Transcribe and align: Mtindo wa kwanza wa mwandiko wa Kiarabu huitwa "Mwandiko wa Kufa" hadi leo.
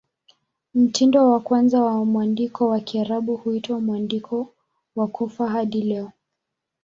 Mtindo 0.73 1.31
wa 1.31 1.39
kwanza 1.39 1.81
wa 1.81 2.05
mwandiko 2.05 2.67
wa 2.69 2.79
Kiarabu 2.79 3.35
huitwa 3.37 3.79
"Mwandiko 3.81 4.53
wa 4.95 5.07
Kufa" 5.07 5.47
hadi 5.47 5.81
leo. 5.81 6.11